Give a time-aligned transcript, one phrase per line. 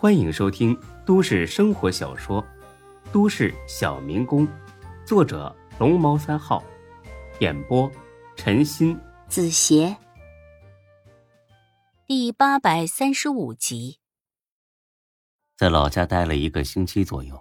[0.00, 2.40] 欢迎收听都市生活小说
[3.10, 4.46] 《都市小民工》，
[5.04, 6.62] 作者龙猫三号，
[7.40, 7.90] 演播
[8.36, 9.96] 陈鑫、子邪，
[12.06, 13.98] 第八百三十五集。
[15.56, 17.36] 在老家待了一个星期左右，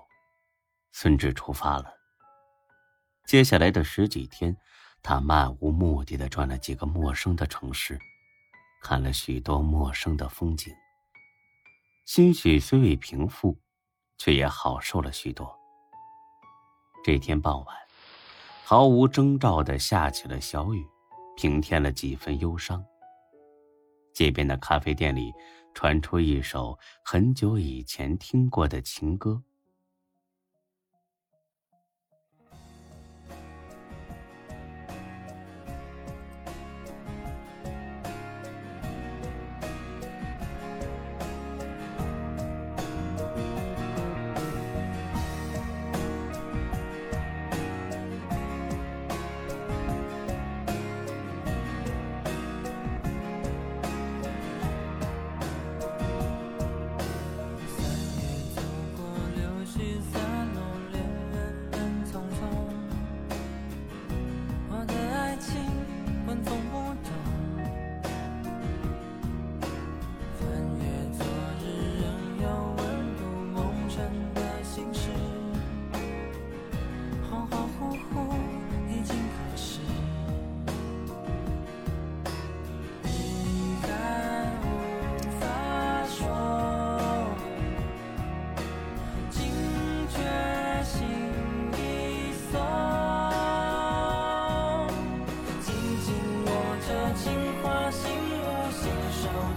[0.91, 1.93] 孙志出发了。
[3.27, 4.57] 接下来的十几天，
[5.03, 7.99] 他漫无目的的转了几个陌生的城市，
[8.81, 10.73] 看了许多陌生的风景。
[12.07, 13.59] 心绪虽未平复，
[14.17, 15.53] 却也好受了许多。
[17.03, 17.75] 这天傍晚，
[18.63, 20.87] 毫无征兆的下起了小雨，
[21.35, 22.81] 平添了几分忧伤。
[24.13, 25.33] 街边的咖啡店里，
[25.73, 29.43] 传出一首很久以前听过的情歌。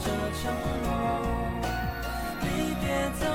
[0.00, 0.06] 着
[0.42, 0.50] 承
[0.82, 0.88] 诺。
[2.42, 3.29] 离别再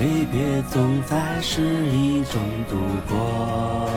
[0.00, 2.76] 离别总在失意中度
[3.08, 3.88] 过，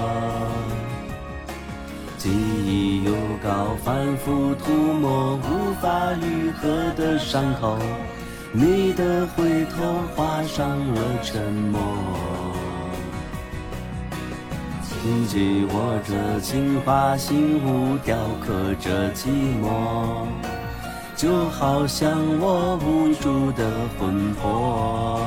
[2.18, 3.12] 记忆又
[3.44, 7.78] 高反复涂抹，无法愈合的伤口。
[8.52, 9.84] 你的回头
[10.16, 11.82] 画上了沉默，
[14.82, 19.28] 紧紧握着情花，心无雕刻着寂
[19.62, 20.28] 寞，
[21.16, 23.70] 就好像我无助的
[24.00, 25.20] 魂魄。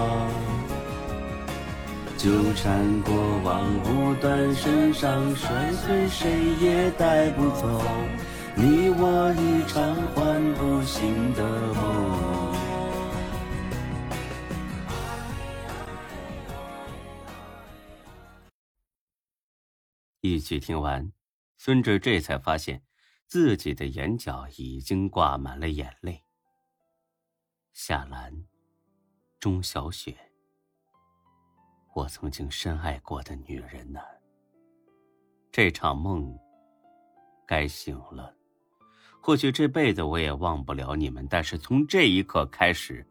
[2.18, 3.14] 纠缠过
[3.44, 7.80] 往，无端身上摔碎，谁也带不走。
[8.56, 12.58] 你我一场唤不醒的梦。
[20.20, 21.12] 一曲听完，
[21.56, 22.82] 孙志这才发现
[23.28, 26.24] 自己的眼角已经挂满了眼泪。
[27.72, 28.44] 夏兰，
[29.38, 30.27] 钟小雪。
[31.98, 33.98] 我曾经深爱过的女人呢？
[35.50, 36.32] 这场梦
[37.44, 38.32] 该醒了。
[39.20, 43.04] 或许这辈子我也忘不了你们，但是从这一刻开始，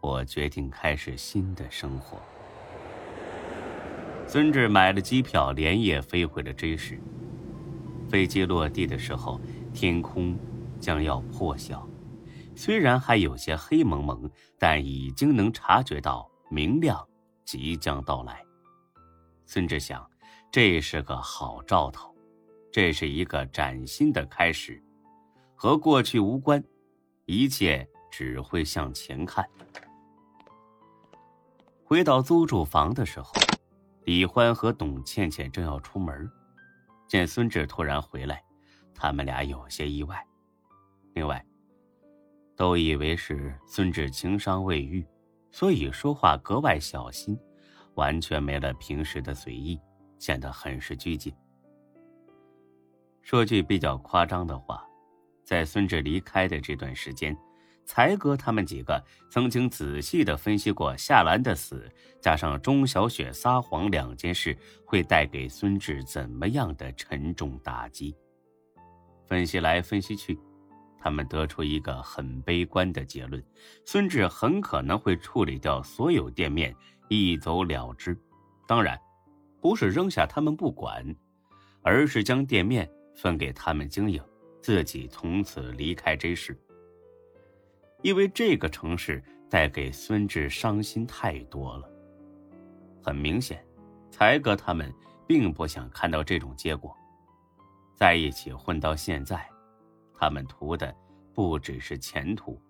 [0.00, 2.18] 我决定开始新的生活。
[4.26, 6.98] 孙志买了机票，连夜飞回了 J 市。
[8.08, 9.40] 飞机落地的时候，
[9.72, 10.36] 天空
[10.80, 11.88] 将要破晓，
[12.56, 14.28] 虽然还有些黑蒙蒙，
[14.58, 17.06] 但已经能察觉到明亮。
[17.46, 18.44] 即将到来，
[19.46, 20.04] 孙志想，
[20.50, 22.12] 这是个好兆头，
[22.72, 24.82] 这是一个崭新的开始，
[25.54, 26.62] 和过去无关，
[27.24, 29.48] 一切只会向前看。
[31.84, 33.32] 回到租住房的时候，
[34.02, 36.28] 李欢和董倩倩正要出门，
[37.06, 38.42] 见孙志突然回来，
[38.92, 40.20] 他们俩有些意外。
[41.14, 41.46] 另外，
[42.56, 45.06] 都以为是孙志情伤未愈，
[45.56, 47.34] 所以说话格外小心，
[47.94, 49.80] 完全没了平时的随意，
[50.18, 51.34] 显得很是拘谨。
[53.22, 54.86] 说句比较夸张的话，
[55.46, 57.34] 在孙志离开的这段时间，
[57.86, 64.54] 才哥他们几个曾经仔细的分析过夏兰的死加上钟小雪撒谎两件事
[64.84, 68.14] 会带给孙志怎么样的沉重打击。
[69.24, 70.38] 分析来分析去，
[71.06, 73.40] 他们得出一个很悲观的结论：
[73.84, 76.74] 孙志很可能会处理掉所有店面，
[77.08, 78.20] 一走了之。
[78.66, 79.00] 当然，
[79.60, 81.14] 不是扔下他们不管，
[81.80, 82.90] 而是将店面。
[83.14, 84.20] 分给他们经营，
[84.60, 86.60] 自己从此离开这市。
[88.02, 91.88] 因为这个城市带给孙志伤心太多了。
[93.00, 93.64] 很明显，
[94.10, 94.92] 才哥他们
[95.24, 96.92] 并不想看到这种结果。
[97.94, 99.48] 在一起混到现在，
[100.18, 100.94] 他们图的
[101.34, 102.60] 不只是前途，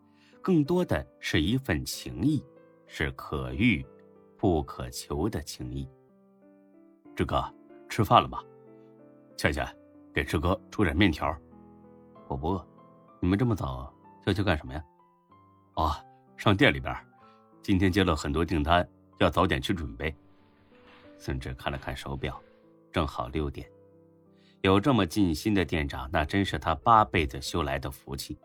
[0.43, 2.45] 更多的是一份情谊，
[2.87, 3.85] 是可遇
[4.37, 5.89] 不可求的情谊。
[7.15, 7.43] 志哥，
[7.89, 8.43] 吃饭了吗？
[9.37, 9.67] 倩倩。
[10.15, 11.39] 给志哥煮点面条，
[12.27, 12.67] 我不饿。
[13.21, 13.93] 你们这么早
[14.25, 14.83] 要去干什么呀？
[15.75, 16.03] 啊，
[16.39, 16.97] 上店里边，
[17.63, 18.89] 今天接了很多订单，
[19.19, 20.17] 要早点去准备。
[21.19, 22.43] 孙志看了看手表，
[22.91, 23.71] 正好六点。
[24.63, 28.39] 有这么尽心的店长，那真是他八辈子修来的福气。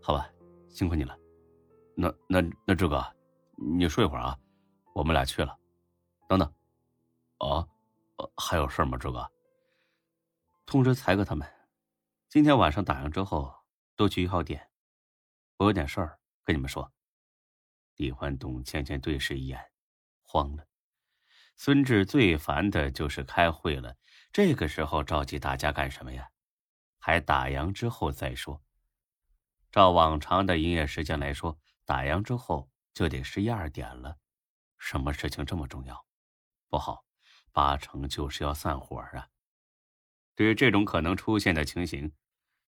[0.00, 0.30] 好吧，
[0.68, 1.18] 辛苦你了。
[1.94, 3.04] 那那那志哥，
[3.56, 4.38] 你睡会儿啊，
[4.94, 5.58] 我们俩去了。
[6.28, 6.54] 等等，
[7.38, 7.66] 啊，
[8.36, 9.28] 还有事吗，志哥？
[10.64, 11.48] 通知才哥他们，
[12.28, 13.52] 今天晚上打烊之后
[13.96, 14.68] 都去一号店。
[15.56, 16.90] 我有点事儿跟你们说。
[17.96, 19.60] 李欢、董倩倩对视一眼，
[20.22, 20.64] 慌了。
[21.56, 23.96] 孙志最烦的就是开会了，
[24.32, 26.28] 这个时候召集大家干什么呀？
[26.98, 28.62] 还打烊之后再说。
[29.70, 34.18] 照往常的营业时间来说，打烊之后就得十一二点了。
[34.78, 36.06] 什么事情这么重要？
[36.68, 37.04] 不好，
[37.52, 39.28] 八成就是要散伙啊！
[40.34, 42.12] 对于这种可能出现的情形，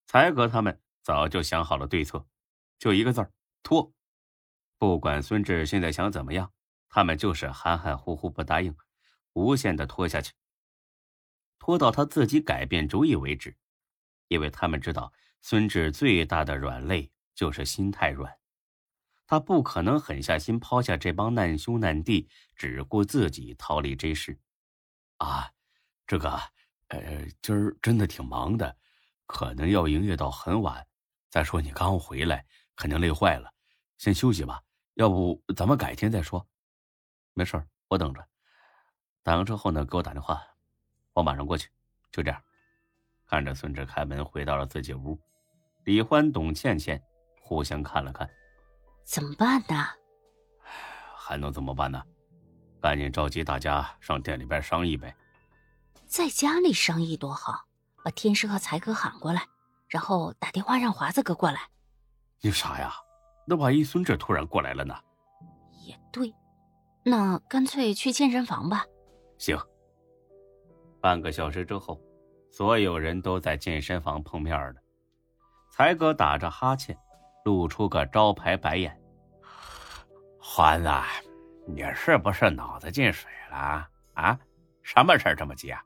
[0.07, 2.27] 才哥他们早就想好了对策，
[2.79, 3.93] 就一个字儿拖。
[4.77, 6.53] 不管孙志现在想怎么样，
[6.89, 8.77] 他们就是含含糊糊不答应，
[9.35, 10.33] 无限的拖下去，
[11.61, 13.57] 拖到他自己改变主意为止。
[14.27, 18.37] 因为他们知道，孙志最大的软肋就是心太软，
[19.29, 24.37] 他不可能狠下心抛下这帮难兄难弟，只顾自己逃离这事。
[25.19, 25.53] 啊，
[26.05, 26.41] 这个。
[26.93, 28.77] 呃，今儿真的挺忙的，
[29.25, 30.85] 可能要营业到很晚。
[31.29, 33.55] 再说你刚回来，肯定累坏了，
[33.97, 34.61] 先休息吧。
[34.95, 36.45] 要不咱们改天再说。
[37.33, 38.27] 没事我等着。
[39.23, 40.43] 打完之后呢，给我打电话，
[41.21, 41.69] 我马上过去。
[42.11, 42.43] 就这样，
[43.27, 45.19] 看着孙志开门回到了自己屋，
[45.85, 47.01] 李欢、董倩倩
[47.43, 48.29] 互相看了看，
[49.05, 49.87] 怎么办呢？
[51.15, 52.03] 还能怎么办呢？
[52.81, 55.15] 赶紧召集大家上店里边商议呗。
[56.07, 57.67] 在家里商议多好，
[58.03, 59.47] 把天师和才哥喊过来，
[59.89, 61.61] 然后打电话让华子哥过来。
[62.41, 62.95] 你傻呀？
[63.47, 64.99] 那万一孙志突然过来了呢？
[65.85, 66.35] 也对，
[67.05, 68.87] 那干脆去健身房吧。
[69.39, 69.57] 行。
[71.01, 72.01] 半个小时之后，
[72.51, 74.81] 所有人都在健身房碰面了。
[75.71, 76.97] 才哥打着哈欠，
[77.45, 79.01] 露出个招牌白眼
[80.39, 80.91] ：“欢子，
[81.67, 84.39] 你是不是脑子进水了啊？
[84.83, 85.83] 什么事这么急啊？”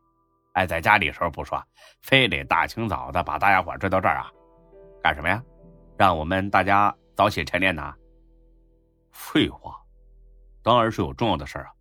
[0.55, 1.63] 哎，在家里时候不说，
[2.01, 4.33] 非得大清早的把大家伙追到这儿啊，
[5.03, 5.43] 干什么呀？
[5.97, 7.95] 让我们大家早起晨练呢？
[9.13, 9.77] 废话，
[10.63, 11.73] 当然是有重要的事儿啊。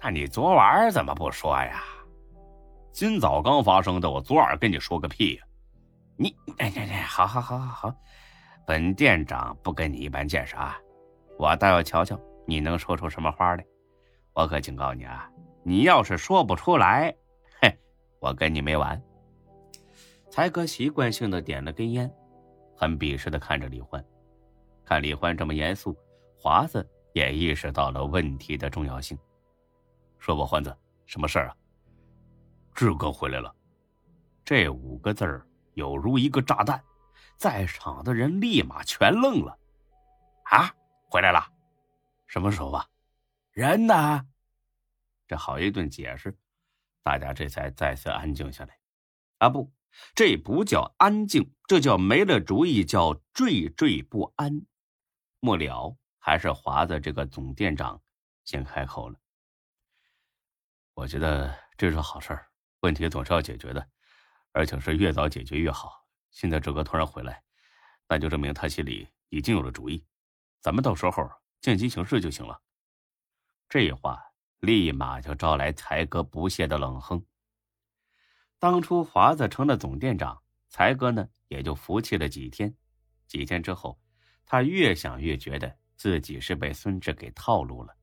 [0.00, 1.82] 那你昨晚怎么不说呀？
[2.98, 5.46] 今早刚发生的，我昨晚跟你说个屁呀！
[6.16, 7.94] 你哎哎哎，好好好好好，
[8.66, 10.76] 本店长不跟你一般见识啊，
[11.38, 13.64] 我倒要瞧瞧你能说出什么花来。
[14.32, 15.30] 我可警告你啊，
[15.62, 17.14] 你要是说不出来。
[17.62, 17.72] 嘿
[18.18, 19.00] 我跟你没完。
[20.28, 22.12] 才哥习惯性的点了根烟，
[22.76, 24.04] 很鄙视的看着李欢。
[24.84, 25.96] 看李欢这么严肃，
[26.36, 29.16] 华子也意识到了问题的重要性。
[30.18, 30.76] 说吧，欢子，
[31.06, 31.54] 什么事儿啊？
[32.78, 33.52] 志哥回来了。
[34.44, 35.44] 这五个字儿
[35.74, 36.80] 有如一个炸弹，
[37.36, 39.58] 在场的人立马全愣了。
[40.44, 40.72] 啊，
[41.10, 41.44] 回来了？
[42.28, 42.86] 什么时候啊？
[43.50, 44.24] 人呢？
[45.26, 46.38] 这好一顿解释。
[47.02, 48.78] 大家这才再次安静下来。
[49.38, 49.72] 啊，不，
[50.14, 54.64] 这不叫安静，这叫没了主意，叫惴惴不安。
[55.40, 58.00] 末了，还是华子这个总店长
[58.44, 59.18] 先开口了。
[60.94, 62.47] 我觉得这是好事儿，
[62.80, 63.88] 问题总是要解决的，
[64.52, 66.06] 而且是越早解决越好。
[66.30, 67.42] 现在志哥突然回来，
[68.08, 70.04] 那就证明他心里已经有了主意。
[70.60, 71.30] 咱们到时候
[71.60, 72.60] 见机行事就行了。
[73.68, 74.22] 这话
[74.60, 77.24] 立马就招来才哥不屑的冷哼。
[78.58, 82.74] 当初华子成了总店长，才哥呢也就服气了几天。
[83.26, 84.00] 几天之后，
[84.46, 87.94] 他越想越觉得自己是被孙志给套路了，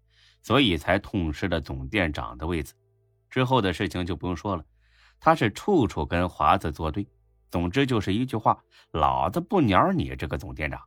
[0.41, 2.73] 所以才痛失了总店长的位子。
[3.35, 4.63] 之后的事情就不用说了，
[5.19, 7.05] 他是处处跟华子作对。
[7.51, 10.81] 总之就是一句话：老子不鸟你这个总店长。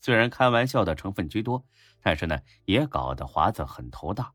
[0.00, 1.64] 虽然开玩笑的成分居多，
[2.00, 4.32] 但是呢，也搞得华子很头大。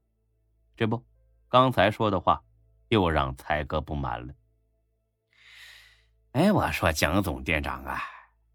[0.77, 1.05] 这不，
[1.49, 2.41] 刚才说的话
[2.87, 4.33] 又让才哥不满了。
[6.31, 8.01] 哎，我说蒋总店长啊，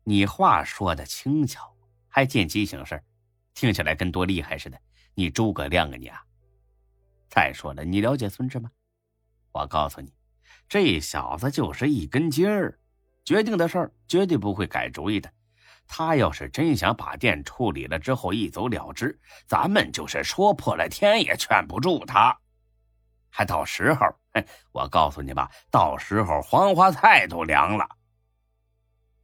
[0.02, 1.76] 你话说的轻巧，
[2.08, 3.04] 还见机行事，
[3.52, 4.80] 听起来跟多厉害似的。
[5.12, 6.24] 你诸葛亮啊你啊！
[7.34, 8.70] 再说了，你了解孙志吗？
[9.52, 10.12] 我告诉你，
[10.68, 12.78] 这小子就是一根筋儿，
[13.24, 15.32] 决定的事儿绝对不会改主意的。
[15.86, 22.38] 他要是真想把店处理了之后一走了之，咱们就是说破了天也劝不住他。
[23.30, 24.06] 还到时候，
[24.70, 27.88] 我告诉你吧，到时候黄花菜都凉了。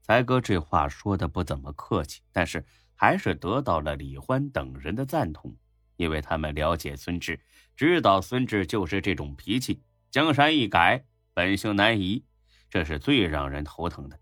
[0.01, 5.55] 才哥这话说的不怎么客气，但是还是得到了李欢等人的赞同。
[5.99, 7.39] 因为他们了解孙志，
[7.77, 12.25] 知道孙志就是这种脾气，江山易改，本性难移，
[12.71, 14.19] 这是最让人头疼的。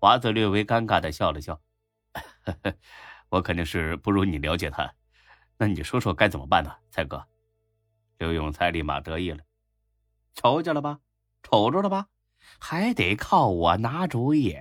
[0.00, 1.60] 华子略微尴尬的笑了笑
[3.28, 4.94] ：“我肯定是不如你了解他，
[5.58, 7.26] 那你说说该怎么办呢？”才哥，
[8.16, 9.44] 刘永才立马得意了
[10.34, 11.00] ：“瞅见了吧，
[11.42, 12.08] 瞅着了吧，
[12.58, 14.56] 还得靠我拿主意，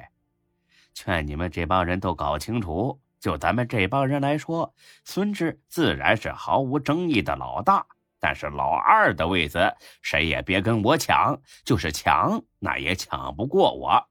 [0.93, 4.75] 劝你们这帮人都搞清楚。”就咱们这帮人来说，
[5.05, 7.85] 孙志自然是毫无争议的老大，
[8.19, 14.09] 但是老二的位子谁也别跟我抢，就是抢那也抢不过我。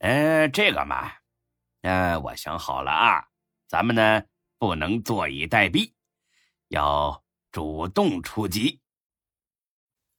[0.00, 1.10] 嗯， 这个嘛，
[1.80, 3.24] 嗯，我想好了啊，
[3.66, 4.24] 咱们呢
[4.58, 5.92] 不能坐以待毙，
[6.68, 8.80] 要主动出击。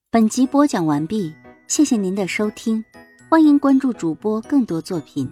[0.09, 1.35] 本集播讲完毕，
[1.67, 2.83] 谢谢您的收听，
[3.29, 5.31] 欢迎关注主播更多作品。